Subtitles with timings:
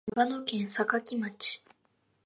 [0.15, 1.63] 長野県坂城町